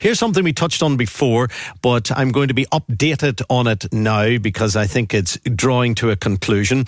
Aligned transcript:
Here's 0.00 0.18
something 0.18 0.44
we 0.44 0.52
touched 0.52 0.82
on 0.82 0.96
before, 0.96 1.48
but 1.82 2.16
I'm 2.16 2.30
going 2.30 2.48
to 2.48 2.54
be 2.54 2.66
updated 2.66 3.42
on 3.50 3.66
it 3.66 3.92
now 3.92 4.38
because 4.38 4.76
I 4.76 4.86
think 4.86 5.12
it's 5.12 5.38
drawing 5.56 5.96
to 5.96 6.10
a 6.10 6.16
conclusion. 6.16 6.84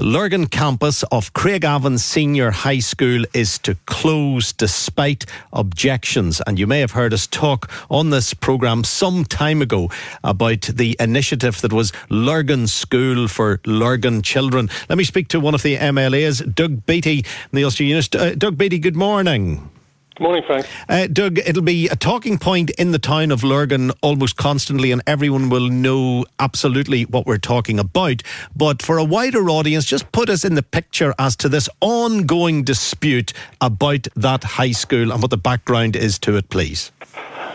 Lurgan 0.00 0.46
campus 0.46 1.02
of 1.04 1.34
Craigavon 1.34 1.98
Senior 1.98 2.52
High 2.52 2.78
School 2.78 3.24
is 3.34 3.58
to 3.58 3.76
close 3.86 4.52
despite 4.52 5.26
objections. 5.52 6.40
And 6.46 6.58
you 6.58 6.66
may 6.66 6.80
have 6.80 6.92
heard 6.92 7.12
us 7.12 7.26
talk 7.26 7.70
on 7.90 8.10
this 8.10 8.32
programme 8.32 8.84
some 8.84 9.24
time 9.24 9.60
ago 9.60 9.90
about 10.22 10.62
the 10.62 10.96
initiative 10.98 11.60
that 11.60 11.72
was 11.72 11.92
Lurgan 12.08 12.66
School 12.66 13.28
for 13.28 13.60
Lurgan 13.66 14.22
Children. 14.22 14.70
Let 14.88 14.96
me 14.96 15.04
speak 15.04 15.28
to 15.28 15.40
one 15.40 15.54
of 15.54 15.62
the 15.62 15.76
MLAs, 15.76 16.54
Doug 16.54 16.86
Beattie, 16.86 17.26
the 17.52 17.64
Ulster. 17.64 17.84
Uh, 18.18 18.30
Doug 18.30 18.56
Beattie, 18.56 18.78
good 18.78 18.96
morning. 18.96 19.73
Morning, 20.20 20.44
Frank. 20.46 20.66
Uh, 20.88 21.08
Doug, 21.08 21.38
it'll 21.38 21.62
be 21.62 21.88
a 21.88 21.96
talking 21.96 22.38
point 22.38 22.70
in 22.70 22.92
the 22.92 23.00
town 23.00 23.32
of 23.32 23.42
Lurgan 23.42 23.90
almost 24.00 24.36
constantly, 24.36 24.92
and 24.92 25.02
everyone 25.08 25.48
will 25.48 25.68
know 25.68 26.24
absolutely 26.38 27.02
what 27.02 27.26
we're 27.26 27.36
talking 27.38 27.80
about. 27.80 28.22
But 28.54 28.80
for 28.80 28.96
a 28.96 29.04
wider 29.04 29.50
audience, 29.50 29.84
just 29.84 30.12
put 30.12 30.28
us 30.28 30.44
in 30.44 30.54
the 30.54 30.62
picture 30.62 31.14
as 31.18 31.34
to 31.36 31.48
this 31.48 31.68
ongoing 31.80 32.62
dispute 32.62 33.32
about 33.60 34.06
that 34.14 34.44
high 34.44 34.70
school 34.70 35.10
and 35.10 35.20
what 35.20 35.32
the 35.32 35.36
background 35.36 35.96
is 35.96 36.18
to 36.20 36.36
it, 36.36 36.48
please. 36.48 36.92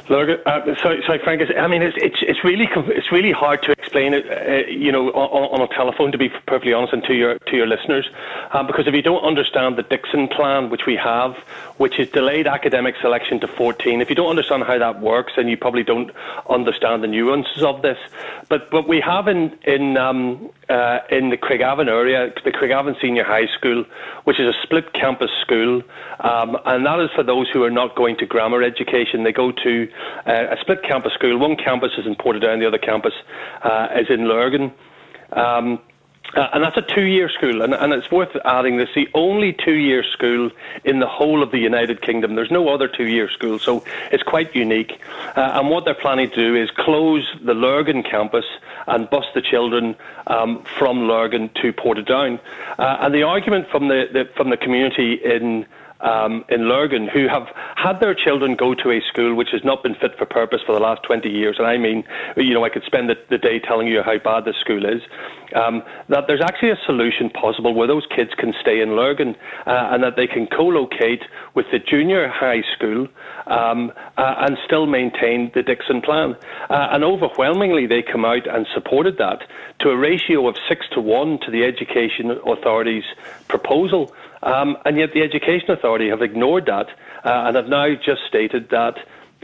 Look, 0.09 0.41
uh, 0.43 0.61
Frank. 0.81 1.41
I 1.55 1.67
mean, 1.67 1.83
it's, 1.83 1.95
it's 2.02 2.17
it's 2.21 2.43
really 2.43 2.67
it's 2.73 3.11
really 3.11 3.31
hard 3.31 3.61
to 3.61 3.71
explain 3.71 4.15
it, 4.15 4.25
uh, 4.25 4.67
you 4.67 4.91
know, 4.91 5.09
on, 5.09 5.61
on, 5.61 5.61
a 5.61 5.71
telephone. 5.71 6.11
To 6.11 6.17
be 6.17 6.29
perfectly 6.47 6.73
honest, 6.73 6.93
and 6.93 7.03
to 7.03 7.13
your 7.13 7.38
to 7.38 7.55
your 7.55 7.67
listeners, 7.67 8.09
um, 8.52 8.65
because 8.65 8.87
if 8.87 8.95
you 8.95 9.03
don't 9.03 9.23
understand 9.23 9.77
the 9.77 9.83
Dickson 9.83 10.27
plan, 10.27 10.71
which 10.71 10.87
we 10.87 10.95
have, 10.95 11.35
which 11.77 11.99
is 11.99 12.09
delayed 12.09 12.47
academic 12.47 12.95
selection 12.99 13.39
to 13.41 13.47
14, 13.47 14.02
if 14.02 14.09
you 14.09 14.15
don't 14.15 14.31
understand 14.31 14.63
how 14.63 14.80
that 14.80 14.99
works, 14.99 15.33
then 15.35 15.47
you 15.47 15.57
probably 15.57 15.83
don't 15.83 16.09
understand 16.49 17.03
the 17.03 17.07
nuances 17.07 17.61
of 17.61 17.83
this. 17.83 17.99
But 18.49 18.73
what 18.73 18.87
we 18.87 18.99
have 19.02 19.27
in 19.27 19.55
in 19.67 19.95
um, 19.95 20.49
uh, 20.69 21.02
in 21.11 21.30
the 21.30 21.37
Craigavon 21.37 21.87
area, 21.87 22.33
the 22.43 22.52
Craigavon 22.52 22.99
Senior 22.99 23.25
High 23.25 23.48
School, 23.58 23.86
which 24.23 24.39
is 24.39 24.48
a 24.48 24.58
split 24.64 24.92
campus 24.93 25.30
school, 25.42 25.83
um, 26.21 26.58
and 26.65 26.83
that 26.87 26.99
is 26.99 27.11
for 27.15 27.21
those 27.21 27.48
who 27.53 27.64
are 27.64 27.69
not 27.69 27.95
going 27.95 28.17
to 28.17 28.25
grammar 28.25 28.64
education. 28.64 29.23
They 29.23 29.31
go 29.31 29.52
to 29.52 29.87
uh, 30.26 30.48
a 30.52 30.58
split 30.61 30.83
campus 30.83 31.14
school. 31.14 31.37
One 31.37 31.55
campus 31.55 31.92
is 31.98 32.05
in 32.05 32.15
Portadown, 32.15 32.60
the 32.60 32.67
other 32.67 32.77
campus 32.77 33.14
uh, 33.64 33.87
is 33.95 34.10
in 34.10 34.27
Lurgan. 34.27 34.71
Um, 35.32 35.80
uh, 36.36 36.48
and 36.54 36.64
that's 36.64 36.77
a 36.77 36.82
two-year 36.83 37.27
school, 37.30 37.64
and, 37.64 37.73
and, 37.73 37.92
it's 37.92 38.11
worth 38.11 38.36
adding 38.45 38.77
this: 38.77 38.89
the 38.93 39.08
only 39.15 39.52
two-year 39.52 40.04
school 40.04 40.52
in 40.83 40.99
the 40.99 41.08
whole 41.08 41.42
of 41.42 41.49
the 41.49 41.58
United 41.58 42.04
Kingdom. 42.04 42.36
There's 42.36 42.52
no 42.52 42.70
other 42.70 42.87
two-year 42.87 43.32
school, 43.32 43.58
so 43.58 43.83
it's 44.11 44.21
quite 44.21 44.55
unique. 44.55 45.02
Uh, 45.36 45.54
and 45.55 45.71
what 45.71 45.86
they're 45.86 45.95
planning 45.95 46.30
to 46.30 46.36
do 46.36 46.55
is 46.55 46.70
close 46.70 47.26
the 47.43 47.55
Lurgan 47.55 48.04
campus 48.04 48.45
and 48.86 49.10
bus 49.10 49.26
the 49.33 49.42
children 49.42 49.95
um, 50.27 50.64
from 50.77 51.08
Lurgan 51.08 51.49
to 51.61 51.73
Portadown. 51.73 52.39
Uh, 52.77 52.98
and 53.02 53.14
the 53.14 53.23
argument 53.23 53.67
from 53.70 53.87
the, 53.87 54.08
the 54.14 54.30
from 54.36 54.52
the 54.52 54.58
community 54.58 55.14
in 55.14 55.66
um, 56.02 56.45
in 56.49 56.70
Lurgan 56.70 57.08
who 57.08 57.27
have 57.27 57.48
had 57.82 58.00
their 58.00 58.14
children 58.14 58.56
go 58.56 58.76
to 58.76 58.92
a 58.92 59.00
school 59.08 59.36
which 59.36 59.50
has 59.52 59.64
not 59.64 59.84
been 59.84 59.95
fit 59.95 60.17
for 60.17 60.26
purpose 60.26 60.60
for 60.66 60.73
the 60.73 60.82
last 60.82 61.02
20 61.04 61.30
years. 61.30 61.56
And 61.58 61.67
I 61.67 61.78
mean, 61.78 62.04
you 62.36 62.54
know, 62.54 62.66
I 62.66 62.70
could 62.70 62.84
spend 62.84 63.10
the, 63.10 63.16
the 63.30 63.38
day 63.38 63.60
telling 63.60 63.88
you 63.88 64.02
how 64.04 64.17
bad 64.17 64.45
this 64.45 64.58
school 64.58 64.86
is. 64.86 65.02
Um, 65.56 65.82
that 66.10 66.26
there's 66.28 66.42
actually 66.42 66.72
a 66.72 66.80
solution 66.86 67.30
possible 67.30 67.73
where 67.73 67.88
those 67.88 68.06
kids 68.16 68.32
can 68.38 68.54
stay 68.62 68.82
in 68.82 68.95
Lurgan 68.95 69.36
uh, 69.66 69.90
and 69.92 70.04
that 70.04 70.16
they 70.16 70.28
can 70.28 70.48
co-locate 70.48 71.23
with 71.56 71.66
the 71.72 71.80
junior 71.80 72.28
high 72.28 72.64
school 72.76 73.08
um, 73.48 73.92
uh, 74.17 74.36
and 74.40 74.58
still 74.66 74.86
maintain 74.86 75.52
the 75.56 75.64
Dickson 75.64 76.02
plan. 76.02 76.36
Uh, 76.70 76.90
and 76.92 77.04
overwhelmingly, 77.04 77.88
they 77.88 78.04
come 78.04 78.26
out 78.26 78.46
and 78.48 78.67
supported 78.73 79.17
that 79.17 79.48
to 79.80 79.90
a 79.90 79.98
ratio 79.98 80.48
of 80.48 80.56
six 80.67 80.86
to 80.92 81.02
one 81.02 81.40
to 81.46 81.52
the 81.52 81.64
Education 81.64 82.32
Authority's 82.46 83.06
proposal. 83.48 84.14
Um, 84.42 84.77
and 84.86 84.98
yet 84.98 85.10
the 85.14 85.22
Education 85.22 85.72
Authority 85.72 86.10
have 86.10 86.22
ignored 86.22 86.66
that 86.67 86.88
uh, 87.26 87.48
and 87.48 87.55
have 87.55 87.67
now 87.67 87.88
just 87.95 88.22
stated 88.27 88.70
that 88.70 88.95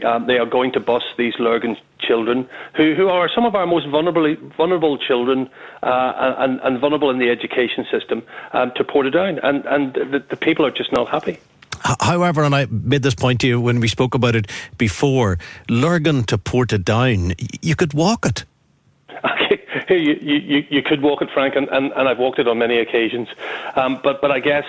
um, 0.04 0.26
they 0.26 0.38
are 0.38 0.46
going 0.46 0.72
to 0.72 0.80
bus 0.80 1.02
these 1.16 1.34
Lurgan 1.38 1.76
children, 1.98 2.48
who, 2.76 2.94
who 2.94 3.08
are 3.08 3.30
some 3.34 3.44
of 3.44 3.54
our 3.54 3.66
most 3.66 3.88
vulnerable, 3.88 4.36
vulnerable 4.56 4.98
children 4.98 5.48
uh, 5.82 6.34
and, 6.38 6.60
and, 6.60 6.78
vulnerable 6.80 7.10
in 7.10 7.18
the 7.18 7.30
education 7.30 7.86
system, 7.90 8.22
um, 8.52 8.72
to 8.76 8.84
Portadown. 8.84 9.40
And, 9.42 9.64
and 9.64 9.94
the, 9.94 10.22
the 10.28 10.36
people 10.36 10.66
are 10.66 10.70
just 10.70 10.92
not 10.92 11.08
happy. 11.08 11.38
However, 12.00 12.42
and 12.42 12.54
I 12.54 12.66
made 12.66 13.02
this 13.02 13.14
point 13.14 13.40
to 13.40 13.46
you 13.46 13.60
when 13.60 13.80
we 13.80 13.88
spoke 13.88 14.14
about 14.14 14.34
it 14.34 14.50
before, 14.76 15.38
Lurgan 15.68 16.24
to 16.24 16.38
Portadown, 16.38 17.34
you 17.62 17.76
could 17.76 17.94
walk 17.94 18.26
it. 18.26 18.44
You, 19.94 20.14
you, 20.20 20.66
you 20.68 20.82
could 20.82 21.02
walk 21.02 21.22
it, 21.22 21.30
Frank, 21.30 21.56
and, 21.56 21.68
and, 21.68 21.92
and 21.92 22.08
I've 22.08 22.18
walked 22.18 22.38
it 22.38 22.48
on 22.48 22.58
many 22.58 22.78
occasions. 22.78 23.28
Um, 23.74 24.00
but, 24.02 24.20
but 24.20 24.30
I 24.30 24.40
guess 24.40 24.64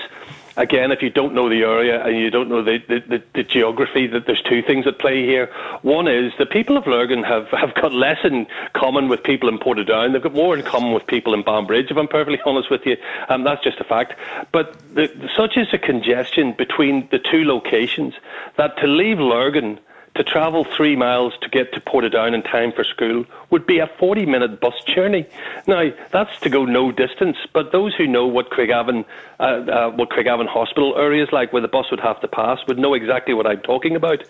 again, 0.57 0.91
if 0.91 1.01
you 1.01 1.09
don't 1.09 1.33
know 1.33 1.47
the 1.47 1.61
area 1.61 2.03
and 2.03 2.17
you 2.17 2.29
don't 2.29 2.49
know 2.49 2.63
the, 2.63 2.79
the, 2.87 2.99
the, 3.07 3.23
the, 3.35 3.43
geography, 3.43 4.07
that 4.07 4.25
there's 4.25 4.41
two 4.41 4.61
things 4.61 4.85
at 4.87 4.99
play 4.99 5.23
here. 5.23 5.49
One 5.83 6.07
is 6.07 6.33
the 6.37 6.45
people 6.45 6.75
of 6.75 6.87
Lurgan 6.87 7.23
have, 7.23 7.47
have 7.49 7.73
got 7.75 7.93
less 7.93 8.17
in 8.23 8.47
common 8.73 9.07
with 9.07 9.23
people 9.23 9.47
in 9.47 9.59
Portadown. 9.59 10.13
They've 10.13 10.21
got 10.21 10.33
more 10.33 10.57
in 10.57 10.65
common 10.65 10.91
with 10.93 11.05
people 11.07 11.33
in 11.33 11.43
Banbridge, 11.43 11.91
if 11.91 11.97
I'm 11.97 12.07
perfectly 12.07 12.41
honest 12.45 12.69
with 12.69 12.85
you. 12.85 12.97
Um, 13.29 13.43
that's 13.43 13.63
just 13.63 13.79
a 13.79 13.83
fact. 13.83 14.15
But 14.51 14.75
the, 14.93 15.29
such 15.35 15.57
is 15.57 15.67
the 15.71 15.77
congestion 15.77 16.53
between 16.57 17.07
the 17.11 17.19
two 17.19 17.45
locations 17.45 18.15
that 18.57 18.77
to 18.77 18.87
leave 18.87 19.19
Lurgan 19.19 19.79
to 20.17 20.23
travel 20.23 20.65
three 20.75 20.95
miles 20.95 21.33
to 21.41 21.49
get 21.49 21.71
to 21.73 21.79
Portadown 21.79 22.33
in 22.33 22.43
time 22.43 22.71
for 22.71 22.83
school 22.83 23.25
would 23.51 23.65
be 23.65 23.79
a 23.79 23.87
40 23.99 24.25
minute 24.25 24.59
bus 24.59 24.73
journey. 24.83 25.25
Now, 25.67 25.89
that's 26.11 26.37
to 26.41 26.49
go 26.49 26.65
no 26.65 26.91
distance, 26.91 27.37
but 27.53 27.71
those 27.71 27.95
who 27.95 28.07
know 28.07 28.27
what 28.27 28.49
Craigavon, 28.49 29.05
uh, 29.39 29.43
uh, 29.43 29.89
what 29.91 30.09
Craigavon 30.09 30.47
Hospital 30.47 30.95
area 30.97 31.23
is 31.23 31.29
like, 31.31 31.53
where 31.53 31.61
the 31.61 31.67
bus 31.67 31.85
would 31.91 31.99
have 31.99 32.19
to 32.21 32.27
pass, 32.27 32.59
would 32.67 32.77
know 32.77 32.93
exactly 32.93 33.33
what 33.33 33.47
I'm 33.47 33.61
talking 33.61 33.95
about. 33.95 34.23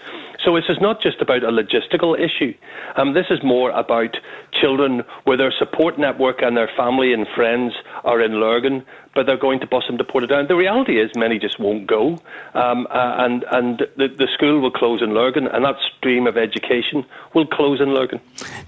So 0.44 0.56
this 0.56 0.66
is 0.70 0.78
not 0.80 1.02
just 1.02 1.22
about 1.22 1.44
a 1.44 1.52
logistical 1.52 2.18
issue. 2.20 2.54
Um, 2.96 3.14
this 3.14 3.28
is 3.30 3.40
more 3.44 3.72
about 3.72 4.16
children 4.62 5.04
where 5.24 5.38
their 5.38 5.54
support 5.58 5.98
network 5.98 6.42
and 6.42 6.56
their 6.56 6.70
family 6.78 7.14
and 7.14 7.26
friends 7.36 7.74
are 8.04 8.22
in 8.22 8.40
Lurgan, 8.40 8.86
but 9.16 9.26
they're 9.26 9.38
going 9.38 9.60
to 9.60 9.68
bus 9.68 9.84
them 9.88 9.98
to 9.98 10.04
Portadown. 10.04 10.48
The 10.48 10.56
reality 10.56 11.00
is 11.00 11.12
many 11.16 11.40
just 11.40 11.60
won't 11.60 11.88
go, 11.88 12.20
um, 12.54 12.88
uh, 12.90 13.16
and 13.20 13.46
and 13.52 13.80
the, 13.96 14.08
the 14.08 14.28
school 14.34 14.60
will 14.60 14.72
close 14.72 15.02
in 15.02 15.14
Lurgan, 15.14 15.48
and 15.48 15.66
that 15.66 15.76
stream 15.98 16.28
of 16.28 16.38
education 16.38 17.06
will 17.34 17.48
close 17.48 17.82
in 17.82 17.94
Lurgan. 17.94 18.20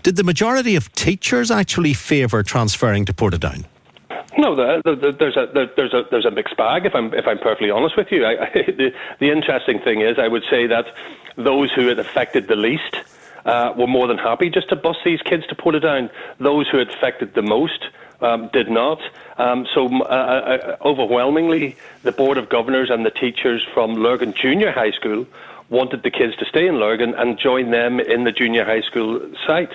Did 0.03 0.15
the 0.15 0.23
majority 0.23 0.75
of 0.75 0.91
teachers 0.93 1.51
actually 1.51 1.93
favour 1.93 2.43
transferring 2.43 3.05
to 3.05 3.13
Portadown? 3.13 3.65
No, 4.37 4.55
there's 4.55 4.81
a 5.35 5.47
there's 5.75 5.93
a 5.93 6.03
there's 6.11 6.25
a 6.25 6.31
mixed 6.31 6.55
bag. 6.55 6.85
If 6.85 6.95
I'm 6.95 7.13
if 7.13 7.27
I'm 7.27 7.39
perfectly 7.39 7.71
honest 7.71 7.97
with 7.97 8.07
you, 8.11 8.25
I, 8.25 8.43
I, 8.43 8.49
the 8.53 8.91
the 9.19 9.31
interesting 9.31 9.79
thing 9.79 10.01
is, 10.01 10.17
I 10.17 10.27
would 10.27 10.43
say 10.49 10.67
that 10.67 10.93
those 11.35 11.71
who 11.71 11.89
it 11.89 11.99
affected 11.99 12.47
the 12.47 12.55
least 12.55 12.97
uh, 13.45 13.73
were 13.75 13.87
more 13.87 14.07
than 14.07 14.17
happy 14.17 14.49
just 14.49 14.69
to 14.69 14.75
bus 14.75 14.97
these 15.03 15.21
kids 15.21 15.45
to 15.47 15.55
Portadown. 15.55 16.09
Those 16.39 16.67
who 16.69 16.79
it 16.79 16.89
affected 16.89 17.33
the 17.33 17.41
most 17.41 17.85
um, 18.21 18.50
did 18.51 18.69
not. 18.69 19.00
Um, 19.38 19.66
so, 19.74 19.88
uh, 19.88 20.06
uh, 20.06 20.77
overwhelmingly, 20.86 21.75
the 22.04 22.12
Board 22.12 22.38
of 22.38 22.50
Governors 22.50 22.89
and 22.89 23.06
the 23.06 23.12
teachers 23.12 23.66
from 23.74 23.95
Lurgan 23.95 24.33
Junior 24.33 24.71
High 24.71 24.92
School 24.92 25.25
wanted 25.69 26.04
the 26.04 26.12
kids 26.12 26.36
to 26.38 26.45
stay 26.45 26.68
in 26.68 26.75
Lurgan 26.80 27.13
and 27.16 27.38
join 27.38 27.71
them 27.71 28.00
in 28.00 28.24
the 28.24 28.31
junior 28.31 28.66
high 28.66 28.81
school 28.81 29.21
site. 29.45 29.71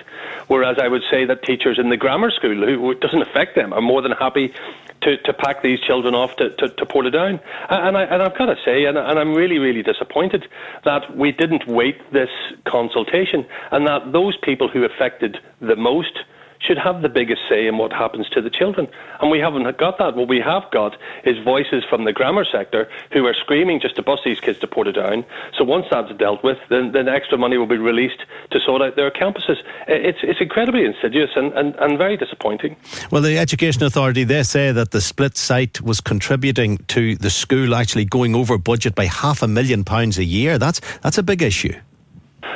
Whereas 0.47 0.77
I 0.77 0.87
would 0.87 1.03
say 1.09 1.25
that 1.25 1.43
teachers 1.43 1.79
in 1.79 1.89
the 1.89 1.97
grammar 1.97 2.31
school, 2.31 2.65
who 2.65 2.91
it 2.91 2.99
doesn't 2.99 3.21
affect 3.21 3.55
them, 3.55 3.73
are 3.73 3.81
more 3.81 4.01
than 4.01 4.11
happy 4.11 4.53
to, 5.01 5.17
to 5.17 5.33
pack 5.33 5.61
these 5.61 5.79
children 5.79 6.13
off 6.13 6.35
to, 6.37 6.49
to, 6.49 6.69
to 6.69 6.85
Portadown. 6.85 7.39
And, 7.69 7.97
I, 7.97 8.03
and 8.03 8.21
I've 8.21 8.37
got 8.37 8.47
to 8.47 8.55
say, 8.65 8.85
and, 8.85 8.97
and 8.97 9.19
I'm 9.19 9.33
really, 9.33 9.59
really 9.59 9.83
disappointed 9.83 10.47
that 10.83 11.15
we 11.15 11.31
didn't 11.31 11.67
wait 11.67 11.97
this 12.11 12.29
consultation 12.65 13.45
and 13.71 13.87
that 13.87 14.11
those 14.11 14.35
people 14.37 14.67
who 14.67 14.83
affected 14.83 15.37
the 15.61 15.75
most 15.75 16.19
should 16.65 16.77
have 16.77 17.01
the 17.01 17.09
biggest 17.09 17.41
say 17.49 17.67
in 17.67 17.77
what 17.77 17.91
happens 17.91 18.29
to 18.29 18.41
the 18.41 18.49
children. 18.49 18.87
And 19.21 19.31
we 19.31 19.39
haven't 19.39 19.63
got 19.77 19.97
that. 19.99 20.15
What 20.15 20.27
we 20.27 20.39
have 20.39 20.63
got 20.71 20.97
is 21.23 21.37
voices 21.43 21.83
from 21.89 22.05
the 22.05 22.13
grammar 22.13 22.45
sector 22.45 22.89
who 23.11 23.25
are 23.25 23.33
screaming 23.33 23.79
just 23.79 23.95
to 23.95 24.03
bus 24.03 24.19
these 24.25 24.39
kids 24.39 24.59
to 24.59 24.67
Portadown. 24.67 25.25
So 25.57 25.63
once 25.63 25.85
that's 25.89 26.11
dealt 26.17 26.43
with, 26.43 26.57
then, 26.69 26.91
then 26.91 27.07
extra 27.07 27.37
money 27.37 27.57
will 27.57 27.67
be 27.67 27.77
released 27.77 28.23
to 28.51 28.59
sort 28.59 28.81
out 28.81 28.95
their 28.95 29.11
campuses. 29.11 29.57
It's, 29.87 30.19
it's 30.23 30.41
incredibly 30.41 30.85
insidious 30.85 31.31
and, 31.35 31.53
and, 31.53 31.75
and 31.75 31.97
very 31.97 32.17
disappointing. 32.17 32.75
Well, 33.11 33.21
the 33.21 33.37
Education 33.37 33.83
Authority, 33.83 34.23
they 34.23 34.43
say 34.43 34.71
that 34.71 34.91
the 34.91 35.01
split 35.01 35.37
site 35.37 35.81
was 35.81 36.01
contributing 36.01 36.77
to 36.87 37.15
the 37.15 37.29
school 37.29 37.75
actually 37.75 38.05
going 38.05 38.35
over 38.35 38.57
budget 38.57 38.95
by 38.95 39.05
half 39.05 39.41
a 39.41 39.47
million 39.47 39.83
pounds 39.83 40.17
a 40.17 40.23
year. 40.23 40.57
That's, 40.57 40.81
that's 41.01 41.17
a 41.17 41.23
big 41.23 41.41
issue. 41.41 41.73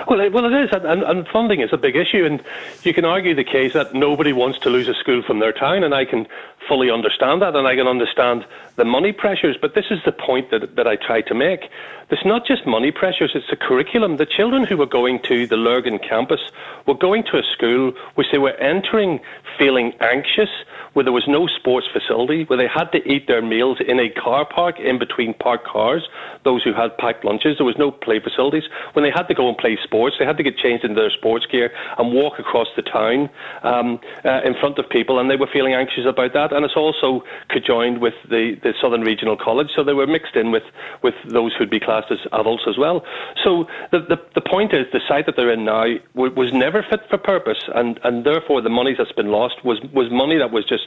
Well, 0.10 0.22
it, 0.22 0.34
well, 0.34 0.46
it 0.46 0.64
is, 0.64 0.70
and, 0.74 1.04
and 1.04 1.28
funding 1.28 1.62
is 1.62 1.70
a 1.72 1.78
big 1.78 1.96
issue, 1.96 2.26
and 2.26 2.42
you 2.82 2.96
can 2.96 3.06
argue 3.06 3.36
the 3.36 3.44
case 3.44 3.74
that 3.74 3.94
nobody 3.94 4.34
wants 4.34 4.58
to 4.60 4.70
lose 4.72 4.88
a 4.88 4.96
school 4.96 5.22
from 5.22 5.38
their 5.38 5.54
town, 5.54 5.84
and 5.84 5.94
I 5.94 6.04
can 6.04 6.26
fully 6.68 6.90
understand 6.90 7.44
that, 7.44 7.56
and 7.56 7.68
I 7.68 7.76
can 7.76 7.86
understand 7.86 8.44
the 8.76 8.86
money 8.86 9.12
pressures. 9.12 9.56
But 9.62 9.76
this 9.76 9.86
is 9.92 10.00
the 10.06 10.12
point 10.12 10.50
that, 10.50 10.76
that 10.78 10.88
I 10.88 10.96
try 10.96 11.22
to 11.22 11.36
make. 11.36 11.70
It's 12.10 12.26
not 12.26 12.48
just 12.48 12.66
money 12.66 12.92
pressures, 12.92 13.34
it's 13.36 13.46
the 13.52 13.56
curriculum. 13.56 14.18
The 14.18 14.26
children 14.26 14.64
who 14.64 14.78
were 14.78 14.88
going 14.88 15.22
to 15.28 15.46
the 15.46 15.58
Lurgan 15.58 16.00
campus 16.00 16.42
were 16.88 16.96
going 16.98 17.24
to 17.26 17.38
a 17.38 17.44
school 17.54 17.94
which 18.16 18.28
they 18.32 18.40
were 18.40 18.56
entering 18.58 19.20
feeling 19.60 19.94
anxious, 20.02 20.50
where 20.94 21.04
there 21.04 21.14
was 21.14 21.28
no 21.28 21.48
sports 21.48 21.88
facility, 21.92 22.44
where 22.46 22.58
they 22.58 22.68
had 22.68 22.92
to 22.92 23.00
eat 23.12 23.28
their 23.28 23.42
meals 23.42 23.78
in 23.86 24.00
a 24.00 24.10
car 24.10 24.46
park 24.46 24.80
in 24.80 24.98
between 24.98 25.34
parked 25.36 25.68
cars, 25.68 26.08
those 26.44 26.64
who 26.64 26.74
had 26.74 26.98
packed 26.98 27.24
lunches. 27.24 27.58
There 27.58 27.66
was 27.66 27.78
no 27.78 27.92
play 27.92 28.20
facilities. 28.20 28.64
When 28.94 29.04
they 29.04 29.12
had 29.12 29.28
to 29.28 29.34
go 29.34 29.48
and 29.48 29.58
play 29.58 29.78
sports, 29.84 30.16
they 30.20 30.26
had 30.26 30.38
to 30.38 30.44
get 30.44 30.58
changed 30.58 30.84
into 30.84 31.00
their 31.00 31.12
sports 31.12 31.46
gear 31.46 31.72
and 31.98 32.14
walk 32.14 32.40
across 32.40 32.68
the 32.76 32.82
town 32.82 33.30
um, 33.64 34.00
uh, 34.26 34.42
in 34.44 34.56
front 34.60 34.80
of 34.80 34.90
people, 34.90 35.20
and 35.20 35.30
they 35.30 35.36
were 35.36 35.50
feeling 35.52 35.74
anxious 35.74 36.06
about 36.06 36.34
that. 36.34 36.54
And 36.54 36.66
it's 36.66 36.76
also 36.76 37.24
conjoined 37.50 38.02
with 38.02 38.16
the, 38.30 38.58
the 38.64 38.74
Southern 38.82 39.02
Regional 39.02 39.38
College, 39.38 39.70
so 39.76 39.84
they 39.84 39.94
were 39.94 40.08
mixed 40.08 40.36
in 40.36 40.52
with, 40.52 40.64
with 41.04 41.16
those 41.26 41.54
who'd 41.56 41.70
be 41.70 41.80
classed 41.80 42.12
as 42.12 42.20
adults 42.34 42.64
as 42.68 42.78
well. 42.78 43.04
So 43.44 43.68
the, 43.92 44.00
the, 44.00 44.18
the 44.36 44.42
point 44.42 44.74
is, 44.74 44.86
the 44.92 45.02
site 45.08 45.26
that 45.26 45.36
they're 45.36 45.52
in 45.52 45.66
now 45.66 45.86
was 46.16 46.52
never 46.54 46.84
fit 46.90 47.02
for 47.10 47.18
purpose, 47.18 47.64
and, 47.76 48.00
and 48.04 48.26
therefore 48.26 48.62
the 48.62 48.70
money 48.70 48.96
that's 48.98 49.12
been 49.12 49.32
lost 49.32 49.64
was, 49.64 49.80
was 49.94 50.10
money 50.12 50.38
that 50.38 50.52
was 50.52 50.66
just 50.66 50.79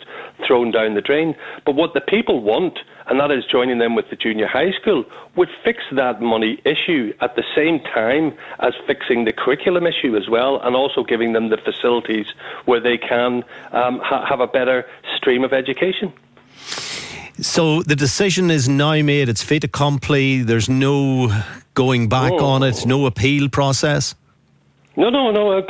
thrown 0.46 0.70
down 0.70 0.94
the 0.94 1.00
drain. 1.00 1.34
But 1.64 1.74
what 1.74 1.94
the 1.94 2.00
people 2.00 2.42
want, 2.42 2.78
and 3.06 3.20
that 3.20 3.30
is 3.30 3.44
joining 3.50 3.78
them 3.78 3.94
with 3.94 4.10
the 4.10 4.16
junior 4.16 4.46
high 4.46 4.72
school, 4.72 5.04
would 5.36 5.48
fix 5.64 5.82
that 5.92 6.20
money 6.20 6.60
issue 6.64 7.12
at 7.20 7.36
the 7.36 7.44
same 7.54 7.80
time 7.80 8.36
as 8.60 8.74
fixing 8.86 9.24
the 9.24 9.32
curriculum 9.32 9.86
issue 9.86 10.16
as 10.16 10.28
well, 10.28 10.60
and 10.62 10.76
also 10.76 11.02
giving 11.02 11.32
them 11.32 11.50
the 11.50 11.58
facilities 11.58 12.26
where 12.64 12.80
they 12.80 12.98
can 12.98 13.44
um, 13.72 14.00
ha- 14.00 14.24
have 14.26 14.40
a 14.40 14.46
better 14.46 14.84
stream 15.16 15.44
of 15.44 15.52
education. 15.52 16.12
So 17.40 17.82
the 17.82 17.96
decision 17.96 18.50
is 18.50 18.68
now 18.68 19.02
made. 19.02 19.28
It's 19.28 19.42
fait 19.42 19.64
accompli. 19.64 20.42
There's 20.42 20.68
no 20.68 21.32
going 21.74 22.08
back 22.08 22.32
oh. 22.32 22.44
on 22.44 22.62
it. 22.62 22.84
No 22.86 23.06
appeal 23.06 23.48
process. 23.48 24.14
No, 24.94 25.08
no, 25.08 25.30
no. 25.30 25.58
Uh, 25.58 25.62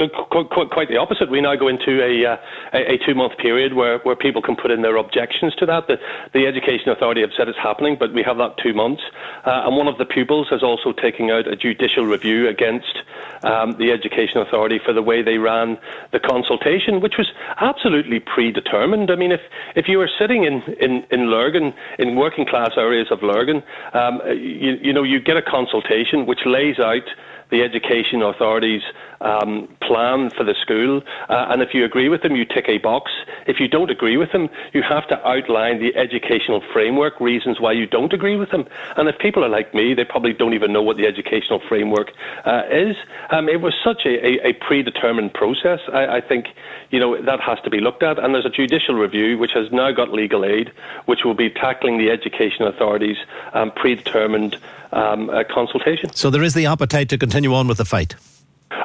quite, 0.71 0.89
the 0.89 0.97
opposite. 0.97 1.31
We 1.31 1.41
now 1.41 1.55
go 1.55 1.69
into 1.69 2.03
a, 2.03 2.27
uh, 2.27 2.37
a, 2.73 2.95
a 2.95 2.99
two-month 3.07 3.39
period 3.39 3.75
where, 3.75 3.99
where 4.01 4.17
people 4.17 4.43
can 4.43 4.57
put 4.57 4.73
in 4.73 4.83
their 4.83 4.97
objections 4.97 5.55
to 5.57 5.67
that. 5.67 5.87
The, 5.87 6.01
the 6.33 6.47
Education 6.47 6.89
Authority 6.89 7.21
have 7.21 7.31
said 7.37 7.49
it's 7.49 7.59
happening, 7.59 7.97
but 7.99 8.13
we 8.13 8.25
have 8.25 8.39
that 8.39 8.57
two 8.59 8.75
months. 8.75 9.03
Uh, 9.45 9.63
and 9.67 9.77
one 9.77 9.87
of 9.87 9.97
the 9.99 10.05
pupils 10.05 10.49
is 10.51 10.63
also 10.65 10.93
taking 10.93 11.31
out 11.31 11.47
a 11.47 11.55
judicial 11.55 12.05
review 12.05 12.49
against 12.49 12.99
um, 13.45 13.77
the 13.79 13.93
Education 13.93 14.39
Authority 14.39 14.81
for 14.85 14.93
the 14.93 15.03
way 15.03 15.23
they 15.23 15.39
ran 15.39 15.79
the 16.11 16.19
consultation, 16.19 17.01
which 17.01 17.15
was 17.17 17.31
absolutely 17.59 18.19
predetermined. 18.19 19.11
I 19.11 19.15
mean, 19.15 19.31
if, 19.31 19.41
if 19.77 19.87
you 19.87 19.99
were 19.99 20.11
sitting 20.19 20.43
in, 20.45 20.63
in, 20.81 21.07
in 21.13 21.31
Lurgan, 21.31 21.75
in 22.01 22.17
working 22.17 22.45
class 22.45 22.73
areas 22.77 23.07
of 23.13 23.23
Lurgan, 23.23 23.63
um, 23.95 24.21
you, 24.27 24.79
you 24.83 24.93
know, 24.93 25.05
you 25.05 25.21
get 25.21 25.37
a 25.37 25.43
consultation 25.43 26.27
which 26.27 26.41
lays 26.45 26.81
out 26.81 27.07
the 27.53 27.63
education 27.63 28.23
authorities 28.23 28.83
um, 29.21 29.69
plan 29.83 30.31
for 30.31 30.43
the 30.43 30.55
school. 30.61 31.03
Uh, 31.29 31.47
and 31.51 31.63
if 31.63 31.75
you 31.75 31.85
agree 31.85 32.09
with 32.09 32.23
them, 32.23 32.35
you 32.35 32.45
tick 32.45 32.65
a 32.67 32.79
box. 32.79 33.13
If 33.47 33.61
you 33.61 33.69
don't 33.69 33.91
agree 33.91 34.17
with 34.17 34.33
them, 34.33 34.49
you 34.73 34.83
have 34.83 35.07
to 35.09 35.29
outline 35.29 35.79
the 35.79 35.95
educational 35.95 36.63
framework, 36.73 37.21
reasons 37.21 37.61
why 37.61 37.73
you 37.73 37.87
don't 37.87 38.13
agree 38.13 38.37
with 38.37 38.51
them. 38.51 38.67
And 38.97 39.09
if 39.09 39.19
people 39.19 39.45
are 39.45 39.49
like 39.49 39.75
me, 39.75 39.95
they 39.95 40.05
probably 40.05 40.33
don't 40.33 40.55
even 40.55 40.73
know 40.73 40.83
what 40.83 40.97
the 40.97 41.07
educational 41.07 41.61
framework 41.69 42.13
uh, 42.45 42.63
is. 42.71 42.97
Um, 43.31 43.49
it 43.49 43.61
was 43.61 43.75
such 43.85 44.03
a, 44.07 44.27
a, 44.27 44.49
a 44.49 44.53
predetermined 44.55 45.35
process. 45.35 45.81
I, 45.93 46.17
I, 46.17 46.21
think 46.21 46.47
you 46.91 46.99
know 46.99 47.21
that 47.21 47.41
has 47.41 47.59
to 47.65 47.71
be 47.71 47.81
looked 47.81 48.03
at. 48.03 48.19
And 48.19 48.35
there's 48.35 48.47
a 48.47 48.51
judicial 48.51 48.95
review 48.95 49.39
which 49.39 49.53
has 49.53 49.71
now 49.71 49.93
got 49.93 50.11
legal 50.11 50.45
aid, 50.45 50.73
which 51.05 51.21
will 51.25 51.35
be 51.35 51.51
tackling 51.51 51.99
the 51.99 52.11
education 52.11 52.67
authorities' 52.67 53.19
um, 53.53 53.71
predetermined 53.73 54.57
um, 54.93 55.31
uh, 55.31 55.43
consultation. 55.53 56.13
So 56.15 56.31
there 56.31 56.43
is 56.43 56.55
the 56.55 56.67
appetite 56.67 57.09
to 57.11 57.19
continue 57.19 57.55
on 57.55 57.69
with 57.69 57.79
the 57.79 57.85
fight. 57.85 58.15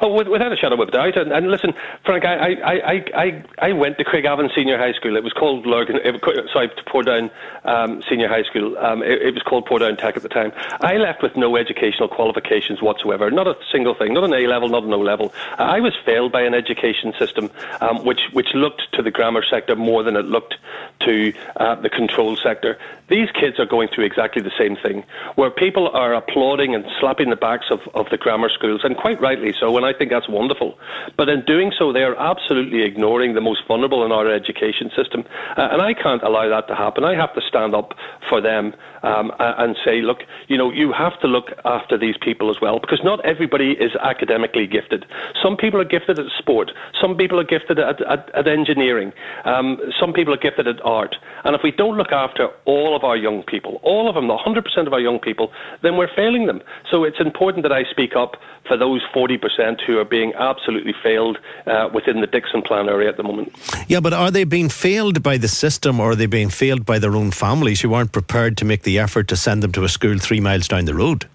Oh, 0.01 0.23
without 0.23 0.51
a 0.51 0.57
shadow 0.57 0.81
of 0.81 0.87
a 0.87 0.91
doubt. 0.91 1.17
And, 1.17 1.31
and 1.31 1.49
listen, 1.49 1.73
Frank, 2.05 2.25
I, 2.25 2.53
I, 2.53 3.05
I, 3.15 3.43
I, 3.59 3.73
went 3.73 3.97
to 3.97 4.03
Craigavon 4.03 4.53
Senior 4.53 4.77
High 4.77 4.93
School. 4.93 5.15
It 5.15 5.23
was 5.23 5.33
called 5.33 5.65
Lurgan, 5.65 5.97
it, 6.03 6.21
sorry, 6.51 6.69
Portadown 6.87 7.31
um, 7.65 8.03
Senior 8.09 8.27
High 8.27 8.43
School. 8.43 8.77
Um, 8.77 9.01
it, 9.01 9.21
it, 9.21 9.33
was 9.33 9.43
called 9.43 9.67
Portadown 9.67 9.97
Tech 9.97 10.15
at 10.17 10.23
the 10.23 10.29
time. 10.29 10.51
I 10.81 10.97
left 10.97 11.23
with 11.23 11.35
no 11.35 11.55
educational 11.55 12.07
qualifications 12.07 12.81
whatsoever. 12.81 13.31
Not 13.31 13.47
a 13.47 13.55
single 13.71 13.95
thing. 13.95 14.13
Not 14.13 14.23
an 14.23 14.33
A 14.33 14.47
level, 14.47 14.69
not 14.69 14.83
an 14.83 14.93
O 14.93 14.99
level. 14.99 15.33
I 15.57 15.79
was 15.79 15.93
failed 16.05 16.31
by 16.31 16.41
an 16.41 16.53
education 16.53 17.13
system 17.17 17.49
um, 17.81 18.05
which, 18.05 18.21
which 18.33 18.53
looked 18.53 18.83
to 18.93 19.01
the 19.01 19.11
grammar 19.11 19.43
sector 19.43 19.75
more 19.75 20.03
than 20.03 20.15
it 20.15 20.25
looked 20.25 20.55
to 21.01 21.33
uh, 21.57 21.75
the 21.75 21.89
control 21.89 22.35
sector. 22.35 22.77
These 23.07 23.29
kids 23.31 23.59
are 23.59 23.65
going 23.65 23.87
through 23.87 24.05
exactly 24.05 24.41
the 24.41 24.51
same 24.57 24.75
thing, 24.75 25.05
where 25.35 25.49
people 25.49 25.87
are 25.89 26.13
applauding 26.13 26.75
and 26.75 26.85
slapping 26.99 27.29
the 27.29 27.35
backs 27.35 27.67
of, 27.71 27.79
of 27.93 28.09
the 28.09 28.17
grammar 28.17 28.49
schools, 28.49 28.81
and 28.83 28.97
quite 28.97 29.21
rightly 29.21 29.53
so, 29.57 29.76
and 29.77 29.85
I 29.85 29.93
think 29.93 30.11
that's 30.11 30.27
wonderful. 30.29 30.77
But 31.15 31.29
in 31.29 31.43
doing 31.45 31.71
so, 31.77 31.93
they 31.93 32.03
are 32.03 32.15
absolutely 32.15 32.83
ignoring 32.83 33.35
the 33.35 33.41
most 33.41 33.61
vulnerable 33.67 34.05
in 34.05 34.11
our 34.11 34.31
education 34.31 34.91
system, 34.95 35.23
uh, 35.57 35.69
and 35.71 35.81
I 35.81 35.93
can't 35.93 36.23
allow 36.23 36.49
that 36.49 36.67
to 36.67 36.75
happen. 36.75 37.03
I 37.03 37.15
have 37.15 37.33
to 37.35 37.41
stand 37.47 37.75
up 37.75 37.93
for 38.27 38.41
them 38.41 38.73
um, 39.03 39.31
and 39.39 39.75
say, 39.85 40.01
look, 40.01 40.19
you 40.47 40.57
know, 40.57 40.71
you 40.71 40.91
have 40.91 41.19
to 41.21 41.27
look 41.27 41.51
after 41.65 41.97
these 41.97 42.15
people 42.21 42.49
as 42.49 42.59
well, 42.61 42.79
because 42.79 42.99
not 43.03 43.23
everybody 43.25 43.71
is 43.71 43.91
academically 44.01 44.67
gifted. 44.67 45.05
Some 45.41 45.55
people 45.55 45.79
are 45.79 45.85
gifted 45.85 46.19
at 46.19 46.25
sport, 46.37 46.71
some 46.99 47.15
people 47.15 47.39
are 47.39 47.43
gifted 47.43 47.79
at, 47.79 48.01
at, 48.01 48.33
at 48.33 48.47
engineering, 48.47 49.13
um, 49.45 49.79
some 49.99 50.13
people 50.13 50.33
are 50.33 50.37
gifted 50.37 50.67
at 50.67 50.83
art, 50.83 51.15
and 51.43 51.55
if 51.55 51.61
we 51.63 51.71
don't 51.71 51.97
look 51.97 52.11
after 52.11 52.49
all 52.65 52.95
of 52.95 53.03
our 53.03 53.17
young 53.17 53.43
people, 53.43 53.79
all 53.83 54.09
of 54.09 54.15
them, 54.15 54.27
the 54.27 54.37
100% 54.37 54.87
of 54.87 54.93
our 54.93 54.99
young 54.99 55.19
people, 55.19 55.51
then 55.83 55.97
we're 55.97 56.13
failing 56.15 56.47
them. 56.47 56.61
So 56.91 57.03
it's 57.03 57.19
important 57.19 57.63
that 57.63 57.71
I 57.71 57.83
speak 57.91 58.15
up 58.15 58.37
for 58.67 58.77
those 58.77 59.01
40% 59.15 59.39
who 59.85 59.97
are 59.97 60.05
being 60.05 60.33
absolutely 60.35 60.93
failed 61.03 61.37
uh, 61.65 61.89
within 61.93 62.21
the 62.21 62.27
Dickson 62.27 62.61
Plan 62.61 62.87
area 62.87 63.09
at 63.09 63.17
the 63.17 63.23
moment. 63.23 63.53
Yeah, 63.87 63.99
but 63.99 64.13
are 64.13 64.31
they 64.31 64.43
being 64.43 64.69
failed 64.69 65.21
by 65.21 65.37
the 65.37 65.47
system 65.47 65.99
or 65.99 66.11
are 66.11 66.15
they 66.15 66.25
being 66.25 66.49
failed 66.49 66.85
by 66.85 66.99
their 66.99 67.15
own 67.15 67.31
families 67.31 67.81
who 67.81 67.93
aren't 67.93 68.11
prepared 68.11 68.57
to 68.57 68.65
make 68.65 68.83
the 68.83 68.99
effort 68.99 69.27
to 69.29 69.35
send 69.35 69.63
them 69.63 69.71
to 69.73 69.83
a 69.83 69.89
school 69.89 70.17
three 70.17 70.39
miles 70.39 70.67
down 70.67 70.85
the 70.85 70.95
road? 70.95 71.27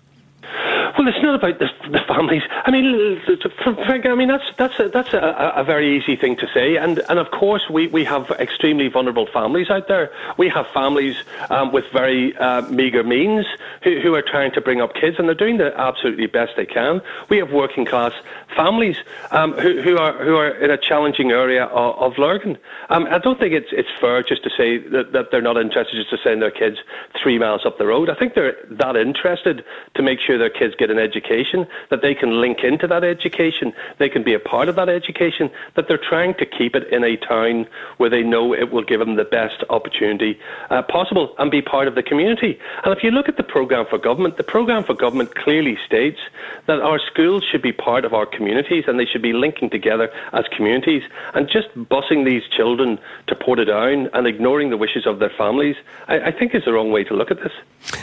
Well, 1.03 1.13
it's 1.13 1.21
not 1.25 1.35
about 1.35 1.59
the, 1.59 1.67
the 1.91 1.99
families. 2.07 2.43
I 2.65 2.71
mean, 2.71 3.21
Frank, 3.65 4.07
I 4.07 4.15
mean 4.15 4.29
that's 4.29 4.45
that's 4.57 4.79
a, 4.79 4.89
that's 4.89 5.13
a, 5.13 5.53
a, 5.57 5.65
very 5.65 5.99
easy 5.99 6.15
thing 6.15 6.37
to 6.37 6.47
say, 6.55 6.77
and 6.77 7.01
and 7.09 7.19
of 7.19 7.33
course 7.33 7.69
we, 7.69 7.89
we 7.89 8.05
have 8.05 8.31
extremely 8.39 8.87
vulnerable 8.87 9.27
families 9.27 9.69
out 9.69 9.89
there. 9.89 10.13
We 10.39 10.49
have 10.51 10.65
families 10.73 11.17
um, 11.51 11.73
with 11.73 11.87
very 11.93 12.37
uh, 12.37 12.63
meagre 12.71 13.03
means 13.03 13.47
who, 13.83 13.99
who 13.99 14.15
are 14.15 14.23
trying 14.23 14.53
to 14.53 14.61
bring 14.61 14.81
up 14.81 14.95
kids, 14.95 15.17
and 15.19 15.27
they're 15.27 15.35
doing 15.35 15.57
the 15.57 15.77
absolutely 15.77 16.27
best 16.27 16.53
they 16.57 16.67
can. 16.67 17.01
We 17.29 17.39
have 17.39 17.51
working 17.51 17.85
class 17.85 18.13
families 18.55 18.99
um, 19.33 19.55
who, 19.55 19.83
who 19.83 19.99
are 19.99 20.25
who 20.25 20.37
are 20.37 20.51
in 20.51 20.71
a 20.71 20.79
challenging 20.79 21.33
area 21.33 21.65
of, 21.65 22.13
of 22.13 22.19
Lurgan. 22.19 22.59
Um, 22.91 23.09
I 23.11 23.19
don't 23.19 23.41
think 23.41 23.55
it's 23.55 23.71
it's 23.73 23.91
fair 24.01 24.23
just 24.23 24.45
to 24.45 24.51
say 24.51 24.79
that, 24.79 25.11
that 25.11 25.33
they're 25.33 25.43
not 25.43 25.57
interested 25.57 25.97
just 25.97 26.11
to 26.11 26.19
send 26.23 26.43
their 26.43 26.53
kids 26.53 26.77
three 27.21 27.41
miles 27.41 27.67
up 27.67 27.79
the 27.79 27.87
road. 27.87 28.09
I 28.09 28.15
think 28.15 28.35
they're 28.35 28.55
that 28.71 28.95
interested 28.95 29.65
to 29.97 30.03
make 30.03 30.21
sure 30.21 30.39
their 30.39 30.49
kids 30.49 30.77
get 30.79 30.92
an 30.93 30.99
education, 30.99 31.67
that 31.91 32.03
they 32.03 32.15
can 32.15 32.41
link 32.41 32.59
into 32.63 32.87
that 32.87 33.03
education, 33.03 33.73
they 33.99 34.09
can 34.09 34.23
be 34.23 34.35
a 34.35 34.39
part 34.39 34.69
of 34.69 34.77
that 34.77 34.89
education, 34.89 35.51
that 35.75 35.89
they're 35.89 35.99
trying 35.99 36.35
to 36.35 36.47
keep 36.47 36.77
it 36.77 36.87
in 36.93 37.03
a 37.03 37.17
town 37.17 37.67
where 37.97 38.11
they 38.11 38.23
know 38.23 38.55
it 38.55 38.71
will 38.71 38.85
give 38.85 39.01
them 39.01 39.17
the 39.17 39.25
best 39.25 39.65
opportunity 39.71 40.39
uh, 40.71 40.83
possible 40.83 41.35
and 41.39 41.51
be 41.51 41.61
part 41.61 41.89
of 41.89 41.95
the 41.95 42.03
community. 42.03 42.59
And 42.85 42.97
if 42.97 43.03
you 43.03 43.11
look 43.11 43.29
at 43.29 43.37
the 43.37 43.43
programme 43.43 43.87
for 43.89 43.99
government, 43.99 44.37
the 44.37 44.45
programme 44.45 44.85
for 44.85 44.95
government 44.95 45.35
clearly 45.35 45.77
states 45.85 46.21
that 46.67 46.81
our 46.81 47.01
schools 47.11 47.45
should 47.51 47.63
be 47.63 47.73
part 47.73 48.05
of 48.05 48.15
our 48.15 48.27
communities 48.27 48.85
and 48.87 48.99
they 48.99 49.07
should 49.07 49.23
be 49.23 49.33
linking 49.33 49.71
together 49.71 50.11
as 50.33 50.45
communities. 50.55 51.03
And 51.35 51.49
just 51.49 51.69
busing 51.77 52.25
these 52.25 52.43
children 52.57 52.99
to 53.27 53.35
Portadown 53.35 54.09
and 54.13 54.27
ignoring 54.27 54.71
the 54.71 54.77
wishes 54.77 55.07
of 55.07 55.19
their 55.19 55.33
families, 55.37 55.77
I, 56.09 56.21
I 56.21 56.33
think 56.33 56.55
is 56.55 56.65
the 56.65 56.73
wrong 56.73 56.93
way 56.93 57.05
to 57.05 57.15
look 57.15 57.31
at 57.31 57.39
this. 57.39 57.53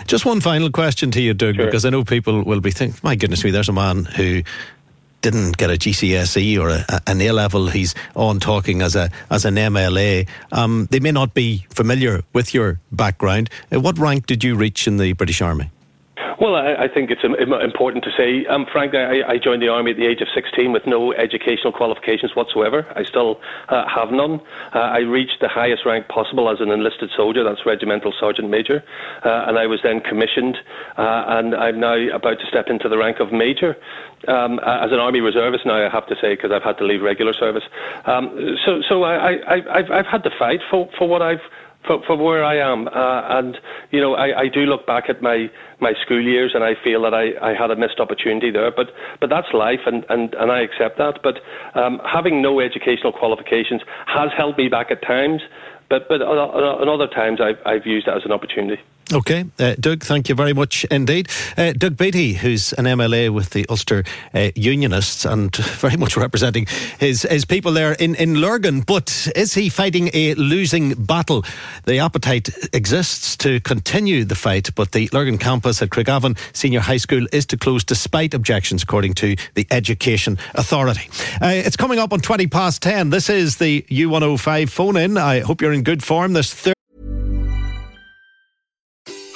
Just 0.08 0.26
one 0.26 0.42
final 0.42 0.70
question 0.70 1.12
to 1.12 1.22
you, 1.22 1.34
Doug, 1.34 1.56
sure. 1.56 1.66
because 1.66 1.86
I 1.86 1.90
know 1.90 2.04
people 2.04 2.44
will 2.44 2.60
be 2.60 2.72
thinking, 2.80 3.00
my 3.04 3.16
goodness 3.16 3.44
me, 3.44 3.52
there's 3.52 3.70
a 3.70 3.74
man 3.74 4.06
who 4.06 4.42
didn't 5.22 5.58
get 5.58 5.70
a 5.70 5.74
GCSE 5.74 6.60
or 6.60 6.70
a, 6.70 7.02
an 7.08 7.22
A 7.22 7.32
level, 7.32 7.68
he's 7.68 7.94
on 8.16 8.40
talking 8.40 8.82
as 8.82 8.96
a 8.96 9.12
as 9.30 9.46
an 9.46 9.56
MLA. 9.56 10.28
Um, 10.52 10.88
they 10.92 11.00
may 11.00 11.12
not 11.12 11.34
be 11.34 11.66
familiar 11.70 12.24
with 12.34 12.54
your 12.54 12.80
background. 12.92 13.50
Uh, 13.74 13.80
what 13.80 13.98
rank 14.00 14.26
did 14.26 14.44
you 14.44 14.56
reach 14.56 14.88
in 14.88 14.98
the 14.98 15.14
British 15.14 15.42
Army? 15.42 15.70
Well, 16.40 16.56
I, 16.56 16.86
I 16.86 16.88
think 16.88 17.12
it's 17.12 17.24
important 17.24 18.06
to 18.06 18.12
say, 18.16 18.46
um, 18.46 18.66
Frank, 18.72 18.96
I, 18.96 19.24
I, 19.28 19.38
joined 19.38 19.62
the 19.62 19.68
army 19.68 19.92
at 19.92 19.98
the 19.98 20.06
age 20.06 20.22
of 20.22 20.30
16 20.34 20.72
with 20.72 20.88
no 20.88 21.12
educational 21.12 21.74
qualifications 21.74 22.34
whatsoever. 22.34 22.88
I 22.96 23.04
still 23.04 23.42
uh, 23.68 23.86
have 23.94 24.12
none. 24.12 24.40
Uh, 24.74 24.80
I 24.80 25.00
reached 25.00 25.42
the 25.42 25.50
highest 25.50 25.86
rank 25.86 26.08
possible 26.08 26.50
as 26.50 26.62
an 26.62 26.72
enlisted 26.72 27.10
soldier, 27.16 27.44
that's 27.44 27.66
regimental 27.66 28.14
sergeant 28.18 28.50
major, 28.50 28.82
uh, 29.26 29.46
and 29.48 29.60
I 29.60 29.68
was 29.68 29.82
then 29.84 30.00
commissioned, 30.00 30.58
uh, 30.98 31.26
and 31.28 31.54
I'm 31.56 31.78
now 31.78 31.98
about 32.16 32.40
to 32.40 32.46
step 32.48 32.68
into 32.70 32.88
the 32.88 32.98
rank 32.98 33.20
of 33.20 33.34
major. 33.34 33.76
Um, 34.30 34.60
as 34.60 34.92
an 34.94 35.00
army 35.00 35.20
reservist 35.20 35.66
now, 35.66 35.86
I 35.86 35.90
have 35.90 36.08
to 36.08 36.16
say, 36.22 36.36
because 36.36 36.52
I've 36.52 36.64
had 36.64 36.78
to 36.78 36.86
leave 36.86 37.02
regular 37.02 37.34
service. 37.34 37.64
Um, 38.06 38.58
so, 38.66 38.82
so 38.88 39.04
I, 39.04 39.60
I've 39.70 40.06
had 40.06 40.24
to 40.24 40.32
fight 40.40 40.62
for, 40.72 40.90
for 40.98 41.08
what 41.08 41.22
I've 41.22 41.42
for, 41.86 42.02
for 42.06 42.18
where 42.18 42.44
I 42.44 42.58
am. 42.58 42.88
Uh, 42.88 43.40
and, 43.40 43.58
you 43.92 44.02
know, 44.02 44.14
I, 44.16 44.42
I 44.42 44.48
do 44.48 44.62
look 44.62 44.86
back 44.86 45.06
at 45.10 45.22
my, 45.22 45.50
my 45.80 45.94
school 46.06 46.22
years 46.22 46.52
and 46.54 46.64
I 46.64 46.74
feel 46.84 47.02
that 47.04 47.14
I, 47.14 47.34
I 47.42 47.54
had 47.54 47.72
a 47.72 47.76
missed 47.76 48.00
opportunity 48.00 48.52
there. 48.52 48.72
But, 48.72 48.88
but 49.20 49.30
that's 49.30 49.48
life 49.54 49.82
and, 49.86 50.06
and, 50.10 50.34
and 50.36 50.52
I 50.52 50.62
accept 50.62 50.98
that. 50.98 51.20
But 51.24 51.40
um, 51.80 52.02
having 52.06 52.42
no 52.42 52.60
educational 52.60 53.14
qualifications 53.14 53.82
has 54.08 54.30
held 54.38 54.58
me 54.58 54.68
back 54.68 54.92
at 54.92 55.02
times. 55.02 55.42
But, 55.90 56.08
but 56.08 56.22
on 56.22 56.88
other 56.88 57.08
times, 57.08 57.40
I've, 57.42 57.58
I've 57.66 57.86
used 57.86 58.08
it 58.08 58.12
as 58.12 58.22
an 58.24 58.32
opportunity. 58.32 58.80
Okay, 59.12 59.46
uh, 59.58 59.74
Doug, 59.80 60.04
thank 60.04 60.30
you 60.30 60.36
very 60.36 60.54
much 60.54 60.86
indeed. 60.86 61.30
Uh, 61.58 61.74
Doug 61.74 61.98
Beattie, 61.98 62.34
who's 62.34 62.74
an 62.74 62.86
MLA 62.86 63.34
with 63.34 63.50
the 63.50 63.66
Ulster 63.68 64.04
uh, 64.36 64.52
Unionists 64.56 65.26
and 65.26 65.56
very 65.56 65.98
much 65.98 66.16
representing 66.16 66.68
his, 67.00 67.24
his 67.24 67.44
people 67.44 67.72
there 67.72 67.94
in, 67.94 68.14
in 68.16 68.36
Lurgan. 68.36 68.82
But 68.82 69.28
is 69.36 69.56
he 69.56 69.70
fighting 69.70 70.12
a 70.14 70.36
losing 70.36 70.94
battle? 70.94 71.44
The 71.86 71.98
appetite 71.98 72.50
exists 72.72 73.36
to 73.38 73.60
continue 73.62 74.26
the 74.26 74.36
fight, 74.36 74.70
but 74.76 74.92
the 74.92 75.10
Lurgan 75.12 75.40
campus 75.40 75.82
at 75.82 75.90
Craigavon 75.90 76.38
Senior 76.56 76.82
High 76.82 76.98
School 76.98 77.26
is 77.32 77.48
to 77.48 77.58
close 77.58 77.84
despite 77.84 78.36
objections, 78.36 78.84
according 78.84 79.16
to 79.16 79.36
the 79.56 79.66
Education 79.72 80.38
Authority. 80.54 81.10
Uh, 81.42 81.48
it's 81.48 81.78
coming 81.78 81.98
up 81.98 82.14
on 82.14 82.20
20 82.20 82.46
past 82.46 82.84
10. 82.84 83.10
This 83.10 83.28
is 83.28 83.58
the 83.58 83.82
U105 83.90 84.70
phone 84.70 84.98
in. 84.98 85.18
I 85.18 85.40
hope 85.40 85.62
you're 85.62 85.74
in 85.74 85.82
good 85.82 86.04
form. 86.04 86.34
There's 86.34 86.54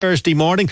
Thursday 0.00 0.34
morning. 0.34 0.68